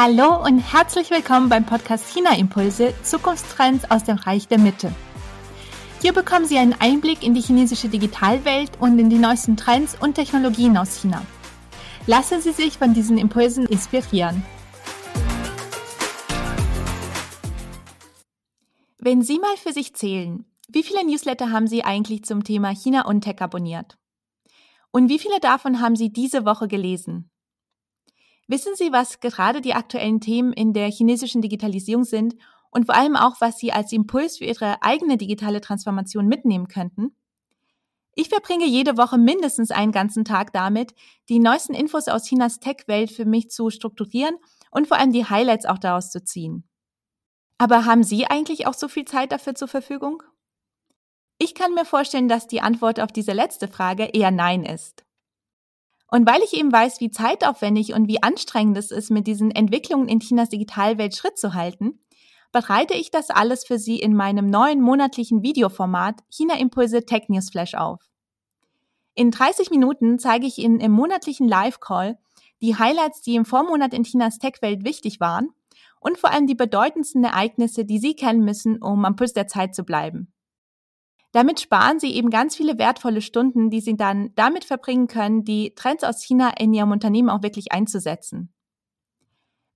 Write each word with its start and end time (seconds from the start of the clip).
Hallo 0.00 0.40
und 0.44 0.60
herzlich 0.60 1.10
willkommen 1.10 1.48
beim 1.48 1.66
Podcast 1.66 2.14
China 2.14 2.38
Impulse 2.38 2.94
Zukunftstrends 3.02 3.90
aus 3.90 4.04
dem 4.04 4.16
Reich 4.16 4.46
der 4.46 4.60
Mitte. 4.60 4.94
Hier 6.00 6.12
bekommen 6.12 6.46
Sie 6.46 6.56
einen 6.56 6.74
Einblick 6.74 7.24
in 7.24 7.34
die 7.34 7.40
chinesische 7.40 7.88
Digitalwelt 7.88 8.70
und 8.78 8.96
in 9.00 9.10
die 9.10 9.18
neuesten 9.18 9.56
Trends 9.56 9.96
und 10.00 10.14
Technologien 10.14 10.76
aus 10.76 11.00
China. 11.00 11.26
Lassen 12.06 12.40
Sie 12.40 12.52
sich 12.52 12.78
von 12.78 12.94
diesen 12.94 13.18
Impulsen 13.18 13.66
inspirieren. 13.66 14.44
Wenn 18.98 19.22
Sie 19.22 19.40
mal 19.40 19.56
für 19.56 19.72
sich 19.72 19.96
zählen, 19.96 20.44
wie 20.68 20.84
viele 20.84 21.04
Newsletter 21.04 21.50
haben 21.50 21.66
Sie 21.66 21.82
eigentlich 21.82 22.22
zum 22.22 22.44
Thema 22.44 22.70
China 22.70 23.04
und 23.04 23.22
Tech 23.22 23.40
abonniert? 23.40 23.98
Und 24.92 25.08
wie 25.08 25.18
viele 25.18 25.40
davon 25.40 25.80
haben 25.80 25.96
Sie 25.96 26.12
diese 26.12 26.44
Woche 26.44 26.68
gelesen? 26.68 27.32
Wissen 28.48 28.74
Sie, 28.74 28.92
was 28.92 29.20
gerade 29.20 29.60
die 29.60 29.74
aktuellen 29.74 30.20
Themen 30.20 30.54
in 30.54 30.72
der 30.72 30.90
chinesischen 30.90 31.42
Digitalisierung 31.42 32.04
sind 32.04 32.34
und 32.70 32.86
vor 32.86 32.94
allem 32.94 33.14
auch, 33.14 33.40
was 33.40 33.58
Sie 33.58 33.72
als 33.72 33.92
Impuls 33.92 34.38
für 34.38 34.46
Ihre 34.46 34.82
eigene 34.82 35.18
digitale 35.18 35.60
Transformation 35.60 36.26
mitnehmen 36.26 36.66
könnten? 36.66 37.14
Ich 38.14 38.30
verbringe 38.30 38.66
jede 38.66 38.96
Woche 38.96 39.18
mindestens 39.18 39.70
einen 39.70 39.92
ganzen 39.92 40.24
Tag 40.24 40.52
damit, 40.54 40.94
die 41.28 41.38
neuesten 41.38 41.74
Infos 41.74 42.08
aus 42.08 42.24
Chinas 42.24 42.58
Tech-Welt 42.58 43.12
für 43.12 43.26
mich 43.26 43.50
zu 43.50 43.68
strukturieren 43.68 44.36
und 44.70 44.88
vor 44.88 44.96
allem 44.96 45.12
die 45.12 45.26
Highlights 45.26 45.66
auch 45.66 45.78
daraus 45.78 46.10
zu 46.10 46.24
ziehen. 46.24 46.64
Aber 47.58 47.84
haben 47.84 48.02
Sie 48.02 48.26
eigentlich 48.26 48.66
auch 48.66 48.74
so 48.74 48.88
viel 48.88 49.04
Zeit 49.04 49.30
dafür 49.30 49.54
zur 49.54 49.68
Verfügung? 49.68 50.22
Ich 51.38 51.54
kann 51.54 51.74
mir 51.74 51.84
vorstellen, 51.84 52.28
dass 52.28 52.46
die 52.46 52.62
Antwort 52.62 52.98
auf 52.98 53.12
diese 53.12 53.32
letzte 53.32 53.68
Frage 53.68 54.06
eher 54.06 54.30
Nein 54.30 54.64
ist. 54.64 55.04
Und 56.10 56.26
weil 56.26 56.42
ich 56.42 56.54
eben 56.54 56.72
weiß, 56.72 57.00
wie 57.00 57.10
zeitaufwendig 57.10 57.92
und 57.92 58.08
wie 58.08 58.22
anstrengend 58.22 58.76
es 58.78 58.90
ist, 58.90 59.10
mit 59.10 59.26
diesen 59.26 59.50
Entwicklungen 59.50 60.08
in 60.08 60.20
Chinas 60.20 60.48
Digitalwelt 60.48 61.14
Schritt 61.14 61.38
zu 61.38 61.54
halten, 61.54 62.00
bereite 62.50 62.94
ich 62.94 63.10
das 63.10 63.28
alles 63.28 63.66
für 63.66 63.78
Sie 63.78 63.98
in 63.98 64.14
meinem 64.14 64.48
neuen 64.48 64.80
monatlichen 64.80 65.42
Videoformat 65.42 66.22
China 66.30 66.58
Impulse 66.58 67.04
Tech 67.04 67.28
News 67.28 67.50
Flash 67.50 67.74
auf. 67.74 68.00
In 69.14 69.30
30 69.30 69.70
Minuten 69.70 70.18
zeige 70.18 70.46
ich 70.46 70.58
Ihnen 70.58 70.80
im 70.80 70.92
monatlichen 70.92 71.46
Live-Call 71.46 72.18
die 72.62 72.76
Highlights, 72.76 73.20
die 73.20 73.34
im 73.34 73.44
Vormonat 73.44 73.92
in 73.92 74.04
Chinas 74.04 74.38
Tech-Welt 74.38 74.84
wichtig 74.84 75.20
waren 75.20 75.50
und 76.00 76.18
vor 76.18 76.30
allem 76.30 76.46
die 76.46 76.54
bedeutendsten 76.54 77.24
Ereignisse, 77.24 77.84
die 77.84 77.98
Sie 77.98 78.14
kennen 78.14 78.44
müssen, 78.44 78.80
um 78.80 79.04
am 79.04 79.16
Puls 79.16 79.32
der 79.34 79.46
Zeit 79.46 79.74
zu 79.74 79.84
bleiben. 79.84 80.32
Damit 81.32 81.60
sparen 81.60 82.00
sie 82.00 82.14
eben 82.14 82.30
ganz 82.30 82.56
viele 82.56 82.78
wertvolle 82.78 83.20
Stunden, 83.20 83.70
die 83.70 83.80
sie 83.80 83.96
dann 83.96 84.32
damit 84.34 84.64
verbringen 84.64 85.08
können, 85.08 85.44
die 85.44 85.74
Trends 85.74 86.04
aus 86.04 86.22
China 86.22 86.52
in 86.58 86.72
ihrem 86.72 86.90
Unternehmen 86.90 87.28
auch 87.28 87.42
wirklich 87.42 87.72
einzusetzen. 87.72 88.52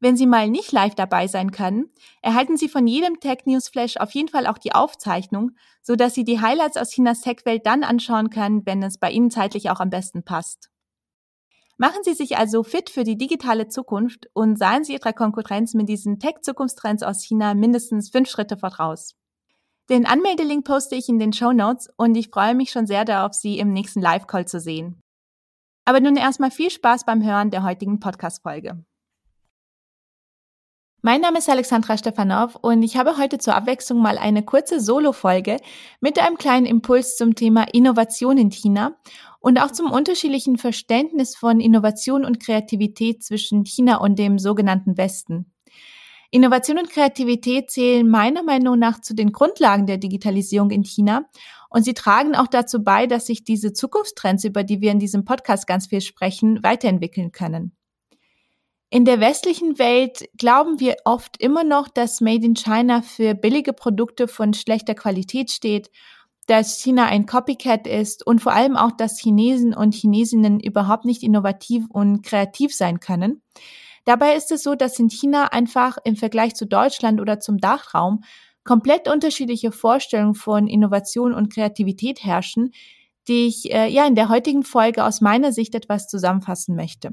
Wenn 0.02 0.16
Sie 0.16 0.26
mal 0.26 0.50
nicht 0.50 0.72
live 0.72 0.96
dabei 0.96 1.28
sein 1.28 1.52
können, 1.52 1.88
erhalten 2.22 2.56
Sie 2.56 2.68
von 2.68 2.88
jedem 2.88 3.20
Tech 3.20 3.42
News 3.44 3.68
Flash 3.68 3.98
auf 3.98 4.10
jeden 4.10 4.26
Fall 4.26 4.48
auch 4.48 4.58
die 4.58 4.74
Aufzeichnung, 4.74 5.52
so 5.80 5.94
dass 5.94 6.12
Sie 6.12 6.24
die 6.24 6.40
Highlights 6.40 6.76
aus 6.76 6.90
Chinas 6.90 7.20
Tech-Welt 7.20 7.64
dann 7.64 7.84
anschauen 7.84 8.28
können, 8.28 8.66
wenn 8.66 8.82
es 8.82 8.98
bei 8.98 9.12
Ihnen 9.12 9.30
zeitlich 9.30 9.70
auch 9.70 9.78
am 9.78 9.90
besten 9.90 10.24
passt. 10.24 10.70
Machen 11.76 12.02
Sie 12.02 12.14
sich 12.14 12.36
also 12.36 12.64
fit 12.64 12.90
für 12.90 13.04
die 13.04 13.16
digitale 13.16 13.68
Zukunft 13.68 14.28
und 14.32 14.58
seien 14.58 14.82
Sie 14.82 14.94
Ihrer 14.94 15.12
Konkurrenz 15.12 15.72
mit 15.74 15.88
diesen 15.88 16.18
Tech-Zukunftstrends 16.18 17.04
aus 17.04 17.22
China 17.22 17.54
mindestens 17.54 18.10
fünf 18.10 18.28
Schritte 18.28 18.56
voraus. 18.56 19.14
Den 19.90 20.06
Anmeldelink 20.06 20.64
poste 20.64 20.94
ich 20.94 21.08
in 21.08 21.18
den 21.18 21.32
Show 21.32 21.52
Notes 21.52 21.90
und 21.96 22.14
ich 22.14 22.28
freue 22.28 22.54
mich 22.54 22.70
schon 22.70 22.86
sehr 22.86 23.04
darauf, 23.04 23.34
Sie 23.34 23.58
im 23.58 23.72
nächsten 23.72 24.00
Live-Call 24.00 24.46
zu 24.46 24.60
sehen. 24.60 25.00
Aber 25.84 26.00
nun 26.00 26.16
erstmal 26.16 26.50
viel 26.50 26.70
Spaß 26.70 27.04
beim 27.04 27.24
Hören 27.24 27.50
der 27.50 27.64
heutigen 27.64 27.98
Podcast-Folge. 27.98 28.84
Mein 31.04 31.20
Name 31.20 31.38
ist 31.38 31.50
Alexandra 31.50 31.98
Stefanov 31.98 32.54
und 32.54 32.84
ich 32.84 32.96
habe 32.96 33.18
heute 33.18 33.38
zur 33.38 33.56
Abwechslung 33.56 34.00
mal 34.00 34.18
eine 34.18 34.44
kurze 34.44 34.80
Solo-Folge 34.80 35.56
mit 36.00 36.20
einem 36.20 36.38
kleinen 36.38 36.64
Impuls 36.64 37.16
zum 37.16 37.34
Thema 37.34 37.64
Innovation 37.72 38.38
in 38.38 38.52
China 38.52 38.94
und 39.40 39.60
auch 39.60 39.72
zum 39.72 39.90
unterschiedlichen 39.90 40.58
Verständnis 40.58 41.34
von 41.34 41.58
Innovation 41.58 42.24
und 42.24 42.38
Kreativität 42.38 43.24
zwischen 43.24 43.64
China 43.64 43.96
und 43.96 44.16
dem 44.16 44.38
sogenannten 44.38 44.96
Westen. 44.96 45.52
Innovation 46.34 46.78
und 46.78 46.88
Kreativität 46.88 47.70
zählen 47.70 48.08
meiner 48.08 48.42
Meinung 48.42 48.78
nach 48.78 49.02
zu 49.02 49.14
den 49.14 49.32
Grundlagen 49.32 49.86
der 49.86 49.98
Digitalisierung 49.98 50.70
in 50.70 50.82
China 50.82 51.26
und 51.68 51.84
sie 51.84 51.92
tragen 51.92 52.34
auch 52.34 52.46
dazu 52.46 52.82
bei, 52.82 53.06
dass 53.06 53.26
sich 53.26 53.44
diese 53.44 53.74
Zukunftstrends, 53.74 54.42
über 54.44 54.64
die 54.64 54.80
wir 54.80 54.92
in 54.92 54.98
diesem 54.98 55.26
Podcast 55.26 55.66
ganz 55.66 55.88
viel 55.88 56.00
sprechen, 56.00 56.62
weiterentwickeln 56.62 57.32
können. 57.32 57.76
In 58.88 59.04
der 59.04 59.20
westlichen 59.20 59.78
Welt 59.78 60.26
glauben 60.38 60.80
wir 60.80 60.96
oft 61.04 61.36
immer 61.38 61.64
noch, 61.64 61.88
dass 61.88 62.22
Made 62.22 62.46
in 62.46 62.54
China 62.54 63.02
für 63.02 63.34
billige 63.34 63.74
Produkte 63.74 64.26
von 64.26 64.54
schlechter 64.54 64.94
Qualität 64.94 65.50
steht, 65.50 65.90
dass 66.46 66.78
China 66.78 67.04
ein 67.06 67.26
Copycat 67.26 67.86
ist 67.86 68.26
und 68.26 68.40
vor 68.40 68.52
allem 68.52 68.76
auch, 68.76 68.92
dass 68.92 69.20
Chinesen 69.20 69.74
und 69.74 69.94
Chinesinnen 69.94 70.60
überhaupt 70.60 71.04
nicht 71.04 71.22
innovativ 71.22 71.84
und 71.90 72.22
kreativ 72.22 72.74
sein 72.74 73.00
können. 73.00 73.42
Dabei 74.04 74.34
ist 74.34 74.50
es 74.50 74.62
so, 74.62 74.74
dass 74.74 74.98
in 74.98 75.08
China 75.08 75.46
einfach 75.46 75.98
im 76.04 76.16
Vergleich 76.16 76.54
zu 76.54 76.66
Deutschland 76.66 77.20
oder 77.20 77.40
zum 77.40 77.58
Dachraum 77.58 78.24
komplett 78.64 79.08
unterschiedliche 79.08 79.72
Vorstellungen 79.72 80.34
von 80.34 80.66
Innovation 80.66 81.34
und 81.34 81.52
Kreativität 81.52 82.24
herrschen, 82.24 82.72
die 83.28 83.46
ich 83.46 83.72
äh, 83.72 83.88
ja 83.88 84.06
in 84.06 84.14
der 84.14 84.28
heutigen 84.28 84.64
Folge 84.64 85.04
aus 85.04 85.20
meiner 85.20 85.52
Sicht 85.52 85.74
etwas 85.74 86.08
zusammenfassen 86.08 86.74
möchte. 86.74 87.12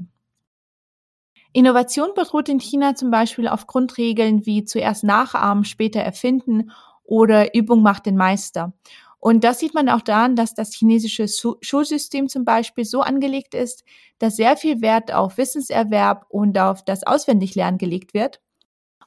Innovation 1.52 2.10
beruht 2.14 2.48
in 2.48 2.60
China 2.60 2.94
zum 2.94 3.10
Beispiel 3.10 3.48
auf 3.48 3.66
Grundregeln 3.66 4.46
wie 4.46 4.64
zuerst 4.64 5.02
nachahmen, 5.02 5.64
später 5.64 6.00
erfinden 6.00 6.70
oder 7.02 7.54
Übung 7.54 7.82
macht 7.82 8.06
den 8.06 8.16
Meister. 8.16 8.72
Und 9.20 9.44
das 9.44 9.58
sieht 9.58 9.74
man 9.74 9.90
auch 9.90 10.00
daran, 10.00 10.34
dass 10.34 10.54
das 10.54 10.74
chinesische 10.74 11.26
Schulsystem 11.60 12.28
zum 12.28 12.44
Beispiel 12.46 12.86
so 12.86 13.02
angelegt 13.02 13.54
ist, 13.54 13.84
dass 14.18 14.36
sehr 14.36 14.56
viel 14.56 14.80
Wert 14.80 15.12
auf 15.12 15.36
Wissenserwerb 15.36 16.24
und 16.30 16.58
auf 16.58 16.84
das 16.84 17.06
Auswendiglernen 17.06 17.78
gelegt 17.78 18.14
wird. 18.14 18.40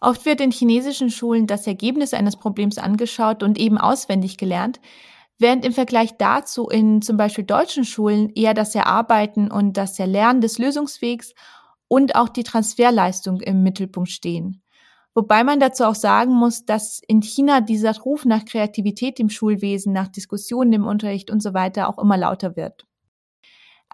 Oft 0.02 0.26
wird 0.26 0.42
in 0.42 0.52
chinesischen 0.52 1.10
Schulen 1.10 1.48
das 1.48 1.66
Ergebnis 1.66 2.14
eines 2.14 2.36
Problems 2.36 2.78
angeschaut 2.78 3.42
und 3.42 3.58
eben 3.58 3.78
auswendig 3.78 4.38
gelernt, 4.38 4.80
während 5.40 5.66
im 5.66 5.74
Vergleich 5.74 6.18
dazu 6.18 6.68
in 6.68 7.02
zum 7.02 7.18
Beispiel 7.18 7.46
deutschen 7.46 7.86
Schulen 7.86 8.30
eher 8.30 8.54
das 8.54 8.76
Erarbeiten 8.76 9.50
und 9.50 9.78
das 9.78 9.98
Erlernen 10.00 10.42
des 10.42 10.58
Lösungswegs 10.58 11.34
und 11.88 12.16
auch 12.16 12.30
die 12.30 12.44
Transferleistung 12.44 13.40
im 13.42 13.64
Mittelpunkt 13.64 14.10
stehen. 14.10 14.63
Wobei 15.16 15.44
man 15.44 15.60
dazu 15.60 15.84
auch 15.84 15.96
sagen 15.96 16.34
muss, 16.34 16.66
dass 16.66 17.02
in 17.08 17.22
China 17.22 17.62
dieser 17.62 17.96
Ruf 18.00 18.26
nach 18.26 18.46
Kreativität 18.46 19.20
im 19.20 19.30
Schulwesen, 19.30 19.94
nach 19.94 20.08
Diskussionen 20.08 20.74
im 20.74 20.86
Unterricht 20.86 21.30
und 21.30 21.42
so 21.44 21.54
weiter 21.54 21.88
auch 21.88 22.00
immer 22.00 22.18
lauter 22.18 22.56
wird. 22.56 22.86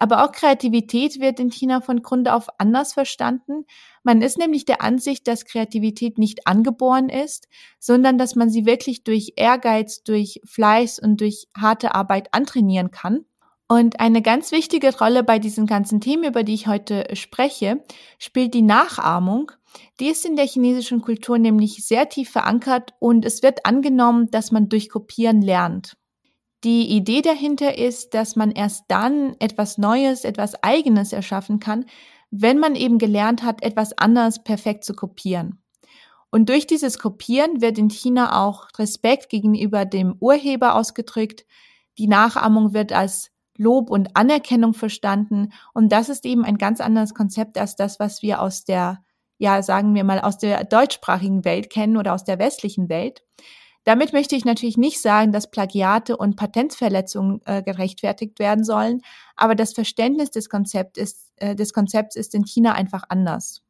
Aber 0.00 0.24
auch 0.24 0.32
Kreativität 0.32 1.20
wird 1.20 1.38
in 1.40 1.50
China 1.50 1.82
von 1.82 2.00
Grund 2.00 2.26
auf 2.26 2.48
anders 2.56 2.94
verstanden. 2.94 3.66
Man 4.02 4.22
ist 4.22 4.38
nämlich 4.38 4.64
der 4.64 4.80
Ansicht, 4.80 5.28
dass 5.28 5.44
Kreativität 5.44 6.16
nicht 6.16 6.46
angeboren 6.46 7.10
ist, 7.10 7.48
sondern 7.78 8.16
dass 8.16 8.34
man 8.34 8.48
sie 8.48 8.64
wirklich 8.64 9.04
durch 9.04 9.34
Ehrgeiz, 9.36 10.02
durch 10.02 10.40
Fleiß 10.46 11.00
und 11.00 11.20
durch 11.20 11.48
harte 11.54 11.94
Arbeit 11.94 12.32
antrainieren 12.32 12.90
kann. 12.90 13.26
Und 13.68 14.00
eine 14.00 14.22
ganz 14.22 14.52
wichtige 14.52 14.96
Rolle 14.98 15.22
bei 15.22 15.38
diesen 15.38 15.66
ganzen 15.66 16.00
Themen, 16.00 16.24
über 16.24 16.44
die 16.44 16.54
ich 16.54 16.66
heute 16.66 17.14
spreche, 17.14 17.84
spielt 18.18 18.54
die 18.54 18.62
Nachahmung. 18.62 19.52
Die 19.98 20.08
ist 20.08 20.24
in 20.24 20.36
der 20.36 20.46
chinesischen 20.46 21.00
Kultur 21.00 21.38
nämlich 21.38 21.86
sehr 21.86 22.08
tief 22.08 22.30
verankert 22.30 22.94
und 22.98 23.24
es 23.24 23.42
wird 23.42 23.66
angenommen, 23.66 24.30
dass 24.30 24.50
man 24.50 24.68
durch 24.68 24.88
Kopieren 24.88 25.42
lernt. 25.42 25.96
Die 26.64 26.88
Idee 26.90 27.22
dahinter 27.22 27.78
ist, 27.78 28.12
dass 28.12 28.36
man 28.36 28.50
erst 28.50 28.84
dann 28.88 29.34
etwas 29.38 29.78
Neues, 29.78 30.24
etwas 30.24 30.62
Eigenes 30.62 31.12
erschaffen 31.12 31.58
kann, 31.58 31.86
wenn 32.30 32.58
man 32.58 32.74
eben 32.74 32.98
gelernt 32.98 33.42
hat, 33.42 33.62
etwas 33.62 33.96
anderes 33.96 34.42
perfekt 34.42 34.84
zu 34.84 34.94
kopieren. 34.94 35.62
Und 36.30 36.48
durch 36.48 36.66
dieses 36.66 36.98
Kopieren 36.98 37.60
wird 37.60 37.78
in 37.78 37.90
China 37.90 38.44
auch 38.44 38.68
Respekt 38.78 39.30
gegenüber 39.30 39.84
dem 39.84 40.14
Urheber 40.20 40.74
ausgedrückt. 40.74 41.44
Die 41.98 42.06
Nachahmung 42.06 42.72
wird 42.72 42.92
als 42.92 43.30
Lob 43.56 43.90
und 43.90 44.16
Anerkennung 44.16 44.74
verstanden. 44.74 45.52
Und 45.74 45.90
das 45.90 46.08
ist 46.08 46.24
eben 46.24 46.44
ein 46.44 46.56
ganz 46.56 46.80
anderes 46.80 47.14
Konzept 47.14 47.58
als 47.58 47.74
das, 47.74 47.98
was 47.98 48.22
wir 48.22 48.40
aus 48.40 48.64
der, 48.64 49.02
ja, 49.40 49.62
sagen 49.62 49.94
wir 49.94 50.04
mal, 50.04 50.20
aus 50.20 50.36
der 50.36 50.64
deutschsprachigen 50.64 51.46
Welt 51.46 51.70
kennen 51.70 51.96
oder 51.96 52.12
aus 52.12 52.24
der 52.24 52.38
westlichen 52.38 52.90
Welt. 52.90 53.24
Damit 53.84 54.12
möchte 54.12 54.36
ich 54.36 54.44
natürlich 54.44 54.76
nicht 54.76 55.00
sagen, 55.00 55.32
dass 55.32 55.50
Plagiate 55.50 56.18
und 56.18 56.36
Patentsverletzungen 56.36 57.40
äh, 57.46 57.62
gerechtfertigt 57.62 58.38
werden 58.38 58.64
sollen, 58.64 59.00
aber 59.36 59.54
das 59.54 59.72
Verständnis 59.72 60.30
des, 60.30 60.50
Konzept 60.50 60.98
ist, 60.98 61.32
äh, 61.36 61.56
des 61.56 61.72
Konzepts 61.72 62.16
ist 62.16 62.34
in 62.34 62.44
China 62.44 62.74
einfach 62.74 63.04
anders. 63.08 63.62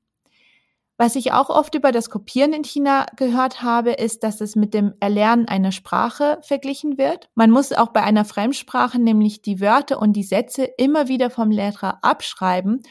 Was 0.98 1.14
ich 1.14 1.32
auch 1.32 1.48
oft 1.48 1.76
über 1.76 1.92
das 1.92 2.10
Kopieren 2.10 2.52
in 2.52 2.64
China 2.64 3.06
gehört 3.14 3.62
habe, 3.62 3.92
ist, 3.92 4.24
dass 4.24 4.40
es 4.40 4.56
mit 4.56 4.74
dem 4.74 4.92
Erlernen 4.98 5.46
einer 5.46 5.72
Sprache 5.72 6.38
verglichen 6.42 6.98
wird. 6.98 7.30
Man 7.36 7.52
muss 7.52 7.72
auch 7.72 7.92
bei 7.92 8.02
einer 8.02 8.24
Fremdsprache 8.24 8.98
nämlich 8.98 9.40
die 9.40 9.60
Wörter 9.60 10.02
und 10.02 10.14
die 10.14 10.24
Sätze 10.24 10.64
immer 10.64 11.06
wieder 11.06 11.30
vom 11.30 11.52
Lehrer 11.52 12.04
abschreiben, 12.04 12.82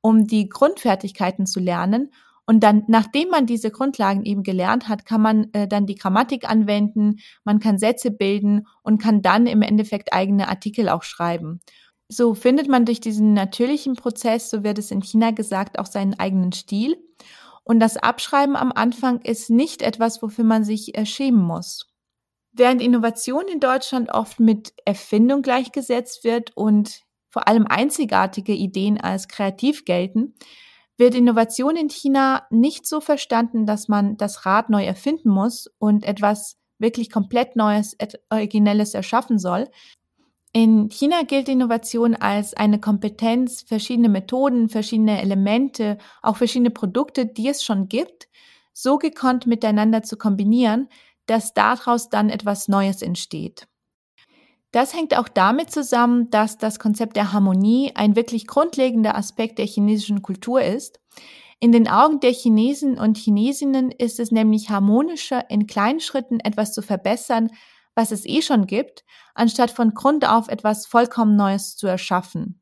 um 0.00 0.26
die 0.26 0.48
Grundfertigkeiten 0.48 1.44
zu 1.44 1.60
lernen. 1.60 2.10
Und 2.48 2.60
dann, 2.60 2.84
nachdem 2.86 3.28
man 3.28 3.44
diese 3.44 3.70
Grundlagen 3.70 4.24
eben 4.24 4.42
gelernt 4.42 4.88
hat, 4.88 5.04
kann 5.04 5.20
man 5.20 5.52
äh, 5.52 5.68
dann 5.68 5.84
die 5.84 5.96
Grammatik 5.96 6.48
anwenden, 6.48 7.16
man 7.44 7.60
kann 7.60 7.76
Sätze 7.76 8.10
bilden 8.10 8.66
und 8.82 9.02
kann 9.02 9.20
dann 9.20 9.46
im 9.46 9.60
Endeffekt 9.60 10.14
eigene 10.14 10.48
Artikel 10.48 10.88
auch 10.88 11.02
schreiben. 11.02 11.60
So 12.08 12.32
findet 12.32 12.66
man 12.66 12.86
durch 12.86 13.00
diesen 13.00 13.34
natürlichen 13.34 13.96
Prozess, 13.96 14.48
so 14.48 14.64
wird 14.64 14.78
es 14.78 14.90
in 14.90 15.02
China 15.02 15.30
gesagt, 15.32 15.78
auch 15.78 15.84
seinen 15.84 16.18
eigenen 16.18 16.52
Stil. 16.52 16.96
Und 17.64 17.80
das 17.80 17.98
Abschreiben 17.98 18.56
am 18.56 18.72
Anfang 18.72 19.20
ist 19.20 19.50
nicht 19.50 19.82
etwas, 19.82 20.22
wofür 20.22 20.44
man 20.44 20.64
sich 20.64 20.96
äh, 20.96 21.04
schämen 21.04 21.42
muss. 21.42 21.92
Während 22.52 22.80
Innovation 22.80 23.44
in 23.52 23.60
Deutschland 23.60 24.10
oft 24.10 24.40
mit 24.40 24.72
Erfindung 24.86 25.42
gleichgesetzt 25.42 26.24
wird 26.24 26.56
und 26.56 27.02
vor 27.28 27.46
allem 27.46 27.66
einzigartige 27.66 28.54
Ideen 28.54 28.98
als 28.98 29.28
kreativ 29.28 29.84
gelten, 29.84 30.32
wird 30.98 31.14
Innovation 31.14 31.76
in 31.76 31.88
China 31.88 32.46
nicht 32.50 32.86
so 32.86 33.00
verstanden, 33.00 33.64
dass 33.64 33.88
man 33.88 34.16
das 34.16 34.44
Rad 34.44 34.68
neu 34.68 34.84
erfinden 34.84 35.30
muss 35.30 35.70
und 35.78 36.04
etwas 36.04 36.56
wirklich 36.78 37.10
komplett 37.10 37.56
Neues, 37.56 37.96
Originelles 38.30 38.94
erschaffen 38.94 39.38
soll. 39.38 39.68
In 40.52 40.88
China 40.88 41.22
gilt 41.22 41.48
Innovation 41.48 42.14
als 42.14 42.54
eine 42.54 42.80
Kompetenz, 42.80 43.62
verschiedene 43.62 44.08
Methoden, 44.08 44.68
verschiedene 44.68 45.20
Elemente, 45.20 45.98
auch 46.22 46.36
verschiedene 46.36 46.70
Produkte, 46.70 47.26
die 47.26 47.48
es 47.48 47.62
schon 47.62 47.88
gibt, 47.88 48.28
so 48.72 48.98
gekonnt 48.98 49.46
miteinander 49.46 50.02
zu 50.02 50.16
kombinieren, 50.16 50.88
dass 51.26 51.52
daraus 51.52 52.08
dann 52.08 52.30
etwas 52.30 52.68
Neues 52.68 53.02
entsteht. 53.02 53.68
Das 54.70 54.94
hängt 54.94 55.16
auch 55.16 55.28
damit 55.28 55.70
zusammen, 55.70 56.30
dass 56.30 56.58
das 56.58 56.78
Konzept 56.78 57.16
der 57.16 57.32
Harmonie 57.32 57.92
ein 57.94 58.16
wirklich 58.16 58.46
grundlegender 58.46 59.16
Aspekt 59.16 59.58
der 59.58 59.66
chinesischen 59.66 60.20
Kultur 60.20 60.60
ist. 60.60 61.00
In 61.60 61.72
den 61.72 61.88
Augen 61.88 62.20
der 62.20 62.32
Chinesen 62.32 62.98
und 62.98 63.16
Chinesinnen 63.16 63.90
ist 63.90 64.20
es 64.20 64.30
nämlich 64.30 64.70
harmonischer, 64.70 65.50
in 65.50 65.66
kleinen 65.66 66.00
Schritten 66.00 66.38
etwas 66.40 66.72
zu 66.72 66.82
verbessern, 66.82 67.50
was 67.94 68.12
es 68.12 68.26
eh 68.26 68.42
schon 68.42 68.66
gibt, 68.66 69.04
anstatt 69.34 69.70
von 69.70 69.94
Grund 69.94 70.28
auf 70.28 70.48
etwas 70.48 70.86
vollkommen 70.86 71.34
Neues 71.34 71.76
zu 71.76 71.88
erschaffen. 71.88 72.60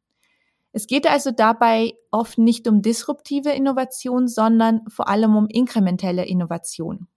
Es 0.72 0.86
geht 0.86 1.06
also 1.06 1.30
dabei 1.30 1.94
oft 2.10 2.38
nicht 2.38 2.68
um 2.68 2.82
disruptive 2.82 3.50
Innovation, 3.50 4.28
sondern 4.28 4.82
vor 4.88 5.08
allem 5.08 5.36
um 5.36 5.46
inkrementelle 5.48 6.24
Innovation. 6.24 7.08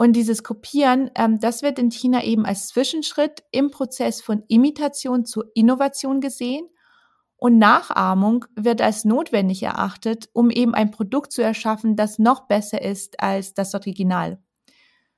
Und 0.00 0.14
dieses 0.14 0.42
Kopieren, 0.42 1.10
ähm, 1.14 1.40
das 1.40 1.60
wird 1.60 1.78
in 1.78 1.90
China 1.90 2.24
eben 2.24 2.46
als 2.46 2.68
Zwischenschritt 2.68 3.44
im 3.50 3.70
Prozess 3.70 4.22
von 4.22 4.42
Imitation 4.48 5.26
zur 5.26 5.50
Innovation 5.54 6.22
gesehen. 6.22 6.66
Und 7.36 7.58
Nachahmung 7.58 8.46
wird 8.56 8.80
als 8.80 9.04
notwendig 9.04 9.62
erachtet, 9.62 10.30
um 10.32 10.48
eben 10.48 10.74
ein 10.74 10.90
Produkt 10.90 11.32
zu 11.32 11.42
erschaffen, 11.42 11.96
das 11.96 12.18
noch 12.18 12.46
besser 12.48 12.80
ist 12.80 13.22
als 13.22 13.52
das 13.52 13.74
Original. 13.74 14.42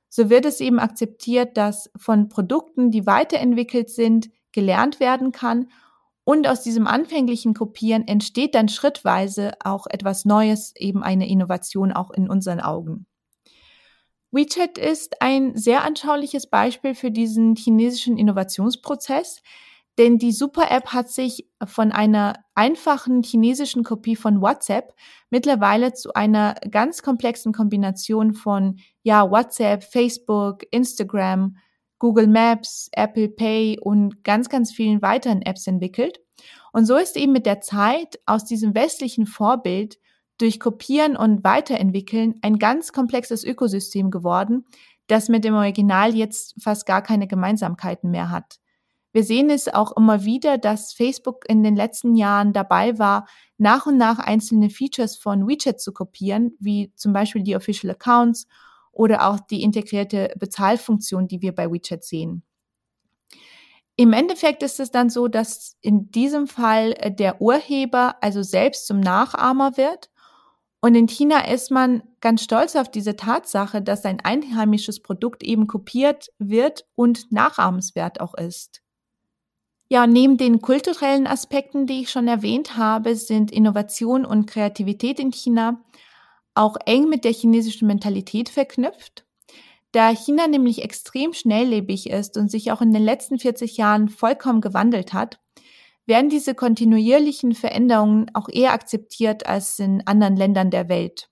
So 0.09 0.29
wird 0.29 0.45
es 0.45 0.59
eben 0.59 0.79
akzeptiert, 0.79 1.55
dass 1.55 1.89
von 1.95 2.27
Produkten, 2.27 2.91
die 2.91 3.05
weiterentwickelt 3.05 3.89
sind, 3.89 4.31
gelernt 4.51 4.99
werden 4.99 5.31
kann 5.31 5.69
und 6.25 6.45
aus 6.45 6.61
diesem 6.61 6.87
anfänglichen 6.87 7.53
Kopieren 7.53 8.05
entsteht 8.05 8.53
dann 8.53 8.67
schrittweise 8.67 9.53
auch 9.63 9.87
etwas 9.87 10.25
Neues, 10.25 10.73
eben 10.75 11.03
eine 11.03 11.29
Innovation 11.29 11.93
auch 11.93 12.11
in 12.11 12.29
unseren 12.29 12.59
Augen. 12.59 13.05
WeChat 14.33 14.79
ist 14.79 15.21
ein 15.21 15.55
sehr 15.55 15.83
anschauliches 15.83 16.47
Beispiel 16.47 16.95
für 16.95 17.11
diesen 17.11 17.55
chinesischen 17.55 18.17
Innovationsprozess, 18.17 19.43
denn 19.99 20.17
die 20.17 20.31
Super-App 20.31 20.87
hat 20.87 21.09
sich 21.09 21.47
von 21.63 21.91
einer 21.91 22.43
einfachen 22.55 23.21
chinesischen 23.21 23.83
Kopie 23.83 24.15
von 24.15 24.41
WhatsApp 24.41 24.95
mittlerweile 25.29 25.93
zu 25.93 26.15
einer 26.15 26.55
ganz 26.71 27.03
komplexen 27.03 27.53
Kombination 27.53 28.33
von 28.33 28.79
ja, 29.03 29.29
WhatsApp, 29.29 29.83
Facebook, 29.83 30.63
Instagram, 30.71 31.57
Google 31.99 32.27
Maps, 32.27 32.89
Apple 32.93 33.29
Pay 33.29 33.77
und 33.79 34.23
ganz, 34.23 34.49
ganz 34.49 34.73
vielen 34.73 35.03
weiteren 35.03 35.43
Apps 35.43 35.67
entwickelt. 35.67 36.19
Und 36.71 36.85
so 36.85 36.95
ist 36.95 37.15
eben 37.17 37.33
mit 37.33 37.45
der 37.45 37.61
Zeit 37.61 38.19
aus 38.25 38.45
diesem 38.45 38.73
westlichen 38.73 39.27
Vorbild 39.27 39.99
durch 40.37 40.59
Kopieren 40.59 41.15
und 41.15 41.43
Weiterentwickeln 41.43 42.35
ein 42.41 42.59
ganz 42.59 42.91
komplexes 42.91 43.43
Ökosystem 43.43 44.11
geworden, 44.11 44.65
das 45.07 45.29
mit 45.29 45.43
dem 45.43 45.55
Original 45.55 46.15
jetzt 46.15 46.55
fast 46.61 46.85
gar 46.85 47.01
keine 47.01 47.27
Gemeinsamkeiten 47.27 48.09
mehr 48.09 48.29
hat. 48.29 48.59
Wir 49.11 49.23
sehen 49.23 49.51
es 49.51 49.71
auch 49.71 49.95
immer 49.95 50.25
wieder, 50.25 50.57
dass 50.57 50.91
Facebook 50.91 51.45
in 51.47 51.61
den 51.61 51.75
letzten 51.75 52.15
Jahren 52.15 52.51
dabei 52.51 52.97
war, 52.97 53.27
nach 53.59 53.85
und 53.85 53.97
nach 53.97 54.17
einzelne 54.17 54.71
Features 54.71 55.15
von 55.15 55.47
WeChat 55.47 55.79
zu 55.79 55.93
kopieren, 55.93 56.57
wie 56.59 56.91
zum 56.95 57.13
Beispiel 57.13 57.43
die 57.43 57.55
Official 57.55 57.91
Accounts 57.91 58.47
oder 58.91 59.29
auch 59.29 59.39
die 59.39 59.61
integrierte 59.61 60.33
Bezahlfunktion, 60.39 61.27
die 61.27 61.43
wir 61.43 61.53
bei 61.53 61.71
WeChat 61.71 62.03
sehen. 62.03 62.43
Im 63.95 64.13
Endeffekt 64.13 64.63
ist 64.63 64.79
es 64.79 64.89
dann 64.89 65.11
so, 65.11 65.27
dass 65.27 65.77
in 65.81 66.09
diesem 66.09 66.47
Fall 66.47 66.93
der 66.93 67.39
Urheber 67.39 68.15
also 68.21 68.41
selbst 68.41 68.87
zum 68.87 68.99
Nachahmer 68.99 69.77
wird 69.77 70.09
und 70.83 70.95
in 70.95 71.07
China 71.07 71.47
ist 71.47 71.71
man 71.71 72.03
ganz 72.19 72.43
stolz 72.43 72.75
auf 72.75 72.91
diese 72.91 73.15
Tatsache, 73.15 73.81
dass 73.81 74.03
ein 74.03 74.19
einheimisches 74.19 74.99
Produkt 74.99 75.41
eben 75.41 75.65
kopiert 75.65 76.27
wird 76.39 76.85
und 76.95 77.31
nachahmenswert 77.31 78.19
auch 78.19 78.33
ist. 78.33 78.81
Ja, 79.87 80.07
neben 80.07 80.35
den 80.35 80.59
kulturellen 80.59 81.25
Aspekten, 81.25 81.87
die 81.87 82.01
ich 82.01 82.11
schon 82.11 82.27
erwähnt 82.27 82.75
habe, 82.75 83.15
sind 83.15 83.49
Innovation 83.49 84.25
und 84.25 84.45
Kreativität 84.45 85.21
in 85.21 85.31
China 85.31 85.81
auch 86.53 86.75
eng 86.85 87.07
mit 87.07 87.23
der 87.23 87.31
chinesischen 87.31 87.87
Mentalität 87.87 88.49
verknüpft. 88.49 89.23
Da 89.93 90.09
China 90.09 90.49
nämlich 90.49 90.83
extrem 90.83 91.31
schnelllebig 91.31 92.09
ist 92.09 92.35
und 92.35 92.51
sich 92.51 92.73
auch 92.73 92.81
in 92.81 92.91
den 92.91 93.03
letzten 93.03 93.39
40 93.39 93.77
Jahren 93.77 94.09
vollkommen 94.09 94.59
gewandelt 94.59 95.13
hat, 95.13 95.39
werden 96.05 96.29
diese 96.29 96.55
kontinuierlichen 96.55 97.53
Veränderungen 97.53 98.29
auch 98.33 98.49
eher 98.49 98.73
akzeptiert 98.73 99.45
als 99.45 99.79
in 99.79 100.05
anderen 100.05 100.35
Ländern 100.35 100.69
der 100.69 100.89
Welt. 100.89 101.29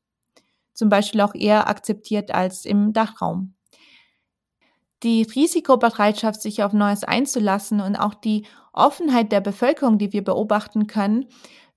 Zum 0.73 0.89
Beispiel 0.89 1.21
auch 1.21 1.35
eher 1.35 1.67
akzeptiert 1.67 2.31
als 2.31 2.65
im 2.65 2.93
Dachraum. 2.93 3.55
Die 5.03 5.23
Risikobereitschaft, 5.23 6.41
sich 6.41 6.63
auf 6.63 6.73
Neues 6.73 7.03
einzulassen 7.03 7.81
und 7.81 7.95
auch 7.95 8.13
die 8.13 8.45
Offenheit 8.71 9.31
der 9.31 9.41
Bevölkerung, 9.41 9.97
die 9.97 10.13
wir 10.13 10.23
beobachten 10.23 10.87
können, 10.87 11.25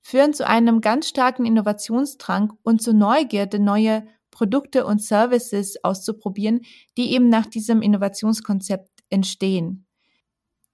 führen 0.03 0.35
zu 0.35 0.47
einem 0.47 0.83
ganz 0.83 1.09
starken 1.09 1.47
Innovationsdrang 1.47 2.53
und 2.63 2.83
zu 2.83 2.93
Neugierde, 2.93 3.59
neue 3.59 4.07
Produkte 4.31 4.85
und 4.85 5.03
Services 5.03 5.83
auszuprobieren, 5.83 6.61
die 6.99 7.13
eben 7.13 7.31
nach 7.31 7.47
diesem 7.47 7.81
Innovationskonzept 7.81 8.91
entstehen. 9.09 9.84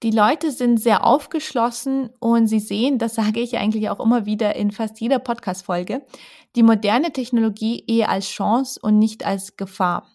Die 0.03 0.11
Leute 0.11 0.51
sind 0.51 0.79
sehr 0.79 1.05
aufgeschlossen 1.05 2.09
und 2.19 2.47
sie 2.47 2.59
sehen, 2.59 2.97
das 2.97 3.13
sage 3.13 3.39
ich 3.39 3.57
eigentlich 3.57 3.89
auch 3.89 3.99
immer 3.99 4.25
wieder 4.25 4.55
in 4.55 4.71
fast 4.71 4.99
jeder 4.99 5.19
Podcast-Folge, 5.19 6.03
die 6.55 6.63
moderne 6.63 7.13
Technologie 7.13 7.83
eher 7.87 8.09
als 8.09 8.27
Chance 8.27 8.79
und 8.81 8.97
nicht 8.97 9.23
als 9.23 9.57
Gefahr. 9.57 10.11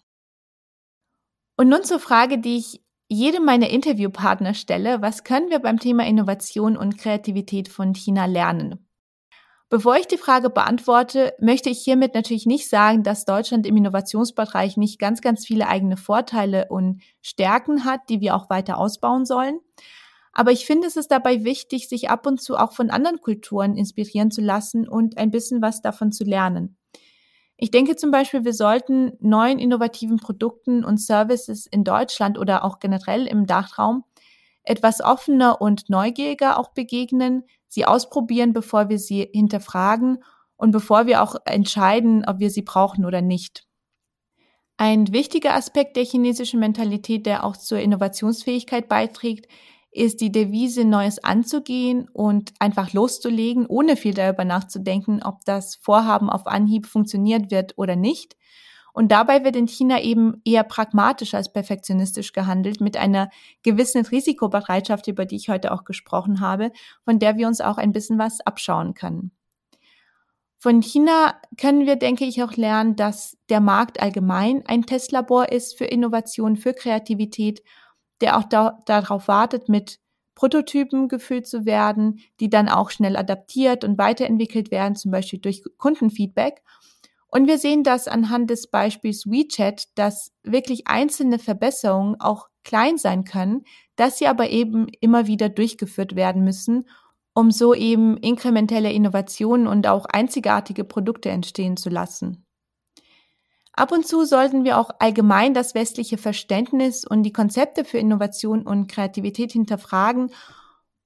Und 1.57 1.69
nun 1.69 1.85
zur 1.85 1.99
Frage, 1.99 2.37
die 2.37 2.57
ich 2.57 2.81
jedem 3.09 3.45
meiner 3.45 3.69
Interviewpartner 3.69 4.53
stelle, 4.53 5.01
was 5.01 5.23
können 5.23 5.49
wir 5.49 5.59
beim 5.59 5.79
Thema 5.79 6.05
Innovation 6.05 6.75
und 6.75 6.97
Kreativität 6.97 7.69
von 7.69 7.95
China 7.95 8.25
lernen? 8.25 8.86
Bevor 9.69 9.97
ich 9.97 10.07
die 10.07 10.17
Frage 10.17 10.49
beantworte, 10.49 11.33
möchte 11.39 11.69
ich 11.69 11.79
hiermit 11.79 12.13
natürlich 12.13 12.45
nicht 12.45 12.69
sagen, 12.69 13.03
dass 13.03 13.25
Deutschland 13.25 13.65
im 13.65 13.75
Innovationsbereich 13.75 14.77
nicht 14.77 14.97
ganz, 14.97 15.19
ganz 15.19 15.45
viele 15.45 15.67
eigene 15.67 15.97
Vorteile 15.97 16.67
und 16.69 17.01
Stärken 17.21 17.83
hat, 17.83 18.01
die 18.07 18.21
wir 18.21 18.35
auch 18.35 18.49
weiter 18.49 18.77
ausbauen 18.77 19.25
sollen. 19.25 19.59
Aber 20.31 20.51
ich 20.51 20.65
finde, 20.65 20.87
es 20.87 20.95
ist 20.95 21.11
dabei 21.11 21.43
wichtig, 21.43 21.89
sich 21.89 22.09
ab 22.09 22.25
und 22.27 22.41
zu 22.41 22.55
auch 22.55 22.71
von 22.71 22.89
anderen 22.91 23.19
Kulturen 23.19 23.75
inspirieren 23.75 24.31
zu 24.31 24.39
lassen 24.39 24.87
und 24.87 25.17
ein 25.17 25.31
bisschen 25.31 25.61
was 25.61 25.81
davon 25.81 26.13
zu 26.13 26.23
lernen. 26.23 26.77
Ich 27.57 27.71
denke 27.71 27.97
zum 27.97 28.11
Beispiel, 28.11 28.45
wir 28.45 28.53
sollten 28.53 29.13
neuen 29.19 29.59
innovativen 29.59 30.17
Produkten 30.17 30.85
und 30.85 31.01
Services 31.01 31.65
in 31.65 31.83
Deutschland 31.83 32.37
oder 32.37 32.63
auch 32.63 32.79
generell 32.79 33.27
im 33.27 33.47
Dachraum 33.47 34.05
etwas 34.63 35.01
offener 35.01 35.59
und 35.61 35.89
neugieriger 35.89 36.59
auch 36.59 36.69
begegnen, 36.69 37.43
sie 37.67 37.85
ausprobieren, 37.85 38.53
bevor 38.53 38.89
wir 38.89 38.99
sie 38.99 39.29
hinterfragen 39.33 40.23
und 40.55 40.71
bevor 40.71 41.05
wir 41.05 41.21
auch 41.21 41.35
entscheiden, 41.45 42.25
ob 42.25 42.39
wir 42.39 42.49
sie 42.49 42.63
brauchen 42.63 43.05
oder 43.05 43.21
nicht. 43.21 43.65
Ein 44.77 45.11
wichtiger 45.11 45.55
Aspekt 45.55 45.97
der 45.97 46.05
chinesischen 46.05 46.59
Mentalität, 46.59 47.25
der 47.25 47.43
auch 47.43 47.57
zur 47.57 47.79
Innovationsfähigkeit 47.79 48.87
beiträgt, 48.87 49.47
ist 49.91 50.21
die 50.21 50.31
Devise, 50.31 50.85
Neues 50.85 51.23
anzugehen 51.23 52.07
und 52.13 52.53
einfach 52.59 52.93
loszulegen, 52.93 53.65
ohne 53.65 53.97
viel 53.97 54.13
darüber 54.13 54.45
nachzudenken, 54.45 55.23
ob 55.23 55.43
das 55.45 55.75
Vorhaben 55.75 56.29
auf 56.29 56.45
Anhieb 56.45 56.85
funktioniert 56.85 57.49
wird 57.49 57.73
oder 57.77 57.95
nicht. 57.95 58.35
Und 58.97 59.09
dabei 59.09 59.43
wird 59.43 59.55
in 59.55 59.67
China 59.67 60.01
eben 60.01 60.41
eher 60.43 60.63
pragmatisch 60.63 61.35
als 61.35 61.53
perfektionistisch 61.53 62.33
gehandelt, 62.33 62.81
mit 62.81 62.97
einer 62.97 63.29
gewissen 63.61 64.03
Risikobereitschaft, 64.03 65.07
über 65.07 65.25
die 65.25 65.35
ich 65.35 65.49
heute 65.49 65.71
auch 65.71 65.83
gesprochen 65.83 66.39
habe, 66.39 66.71
von 67.05 67.19
der 67.19 67.37
wir 67.37 67.45
uns 67.47 67.61
auch 67.61 67.77
ein 67.77 67.91
bisschen 67.91 68.17
was 68.17 68.41
abschauen 68.41 68.95
können. 68.95 69.29
Von 70.57 70.81
China 70.81 71.39
können 71.61 71.85
wir, 71.85 71.97
denke 71.97 72.25
ich, 72.25 72.41
auch 72.41 72.53
lernen, 72.53 72.95
dass 72.95 73.37
der 73.49 73.61
Markt 73.61 74.01
allgemein 74.01 74.63
ein 74.65 74.87
Testlabor 74.87 75.49
ist 75.49 75.77
für 75.77 75.85
Innovation, 75.85 76.57
für 76.57 76.73
Kreativität, 76.73 77.61
der 78.19 78.35
auch 78.35 78.45
da, 78.45 78.81
darauf 78.87 79.27
wartet, 79.27 79.69
mit 79.69 79.99
Prototypen 80.33 81.07
gefüllt 81.07 81.45
zu 81.45 81.67
werden, 81.67 82.19
die 82.39 82.49
dann 82.49 82.67
auch 82.67 82.89
schnell 82.89 83.15
adaptiert 83.15 83.83
und 83.83 83.99
weiterentwickelt 83.99 84.71
werden, 84.71 84.95
zum 84.95 85.11
Beispiel 85.11 85.37
durch 85.37 85.61
Kundenfeedback. 85.77 86.63
Und 87.29 87.47
wir 87.47 87.57
sehen 87.57 87.83
das 87.83 88.07
anhand 88.07 88.49
des 88.49 88.67
Beispiels 88.67 89.25
WeChat, 89.25 89.85
dass 89.95 90.31
wirklich 90.43 90.87
einzelne 90.87 91.39
Verbesserungen 91.39 92.19
auch 92.19 92.47
klein 92.63 92.97
sein 92.97 93.23
können, 93.23 93.63
dass 93.95 94.17
sie 94.17 94.27
aber 94.27 94.49
eben 94.49 94.87
immer 95.01 95.27
wieder 95.27 95.49
durchgeführt 95.49 96.15
werden 96.15 96.43
müssen 96.43 96.85
um 97.37 97.51
so 97.51 97.75
eben 97.75 98.17
inkrementelle 98.17 98.91
Innovationen 98.91 99.67
und 99.67 99.85
auch 99.85 100.07
einzigartige 100.07 100.83
Produkte 100.83 101.29
entstehen 101.29 101.77
zu 101.77 101.91
lassen. 101.91 102.47
Ab 103.73 103.91
und 103.91 104.07
zu 104.07 104.25
sollten 104.25 104.63
wir 104.63 104.79
auch 104.79 104.89
allgemein 104.97 105.53
das 105.53 105.75
westliche 105.75 106.17
Verständnis 106.17 107.05
und 107.05 107.21
die 107.21 107.31
Konzepte 107.31 107.85
für 107.85 107.99
Innovation 107.99 108.63
und 108.63 108.87
Kreativität 108.87 109.51
hinterfragen 109.51 110.31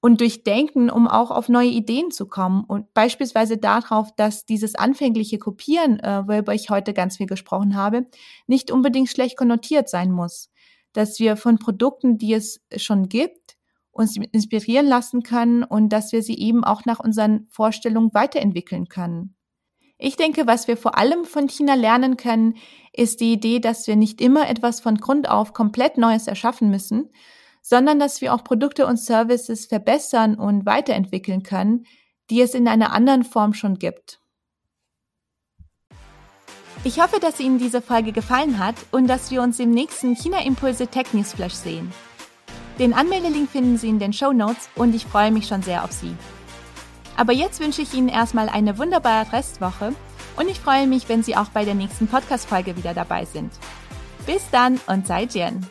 und 0.02 0.20
durchdenken, 0.20 0.90
um 0.90 1.06
auch 1.06 1.30
auf 1.30 1.48
neue 1.48 1.70
Ideen 1.70 2.10
zu 2.10 2.26
kommen 2.26 2.64
und 2.64 2.92
beispielsweise 2.92 3.56
darauf, 3.56 4.14
dass 4.16 4.44
dieses 4.44 4.74
anfängliche 4.74 5.38
Kopieren, 5.38 6.00
äh, 6.00 6.26
worüber 6.26 6.52
ich 6.52 6.70
heute 6.70 6.92
ganz 6.92 7.18
viel 7.18 7.26
gesprochen 7.26 7.76
habe, 7.76 8.06
nicht 8.48 8.72
unbedingt 8.72 9.08
schlecht 9.08 9.36
konnotiert 9.36 9.88
sein 9.88 10.10
muss, 10.10 10.50
dass 10.92 11.20
wir 11.20 11.36
von 11.36 11.58
Produkten, 11.58 12.18
die 12.18 12.34
es 12.34 12.60
schon 12.76 13.08
gibt, 13.08 13.56
uns 13.92 14.16
inspirieren 14.16 14.86
lassen 14.86 15.22
können 15.22 15.62
und 15.62 15.90
dass 15.90 16.10
wir 16.10 16.22
sie 16.22 16.36
eben 16.36 16.64
auch 16.64 16.84
nach 16.84 16.98
unseren 16.98 17.46
Vorstellungen 17.48 18.12
weiterentwickeln 18.12 18.88
können. 18.88 19.36
Ich 19.98 20.16
denke, 20.16 20.48
was 20.48 20.66
wir 20.66 20.76
vor 20.76 20.98
allem 20.98 21.24
von 21.24 21.48
China 21.48 21.74
lernen 21.74 22.16
können, 22.16 22.56
ist 22.92 23.20
die 23.20 23.34
Idee, 23.34 23.60
dass 23.60 23.86
wir 23.86 23.94
nicht 23.94 24.20
immer 24.20 24.48
etwas 24.48 24.80
von 24.80 24.96
Grund 24.96 25.28
auf 25.28 25.52
komplett 25.52 25.96
Neues 25.96 26.26
erschaffen 26.26 26.70
müssen, 26.70 27.10
sondern 27.62 27.98
dass 27.98 28.20
wir 28.20 28.34
auch 28.34 28.44
Produkte 28.44 28.86
und 28.86 28.98
Services 28.98 29.66
verbessern 29.66 30.34
und 30.34 30.66
weiterentwickeln 30.66 31.42
können, 31.42 31.86
die 32.28 32.42
es 32.42 32.54
in 32.54 32.68
einer 32.68 32.92
anderen 32.92 33.24
Form 33.24 33.54
schon 33.54 33.78
gibt. 33.78 34.20
Ich 36.84 37.00
hoffe, 37.00 37.20
dass 37.20 37.38
Ihnen 37.38 37.58
diese 37.58 37.80
Folge 37.80 38.10
gefallen 38.10 38.58
hat 38.58 38.74
und 38.90 39.06
dass 39.06 39.30
wir 39.30 39.40
uns 39.40 39.60
im 39.60 39.70
nächsten 39.70 40.16
China 40.16 40.44
Impulse 40.44 40.88
Tech 40.88 41.12
News 41.12 41.32
Flash 41.32 41.54
sehen. 41.54 41.92
Den 42.78 42.92
Anmeldelink 42.92 43.50
finden 43.50 43.78
Sie 43.78 43.88
in 43.88 44.00
den 44.00 44.12
Show 44.12 44.32
Notes 44.32 44.68
und 44.74 44.94
ich 44.94 45.06
freue 45.06 45.30
mich 45.30 45.46
schon 45.46 45.62
sehr 45.62 45.84
auf 45.84 45.92
Sie. 45.92 46.16
Aber 47.16 47.32
jetzt 47.32 47.60
wünsche 47.60 47.82
ich 47.82 47.94
Ihnen 47.94 48.08
erstmal 48.08 48.48
eine 48.48 48.78
wunderbare 48.78 49.32
Restwoche 49.32 49.94
und 50.36 50.48
ich 50.48 50.58
freue 50.58 50.88
mich, 50.88 51.08
wenn 51.08 51.22
Sie 51.22 51.36
auch 51.36 51.50
bei 51.50 51.64
der 51.64 51.74
nächsten 51.74 52.08
Podcast-Folge 52.08 52.76
wieder 52.76 52.94
dabei 52.94 53.26
sind. 53.26 53.52
Bis 54.26 54.42
dann 54.50 54.80
und 54.86 55.06
seid 55.06 55.34
Jen! 55.34 55.64